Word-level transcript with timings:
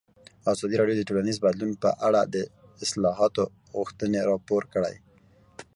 ازادي 0.51 0.75
راډیو 0.81 0.97
د 0.97 1.03
ټولنیز 1.09 1.37
بدلون 1.45 1.71
په 1.83 1.89
اړه 2.07 2.21
د 2.35 2.35
اصلاحاتو 2.83 3.43
غوښتنې 3.77 4.19
راپور 4.31 4.63
کړې. 4.73 4.95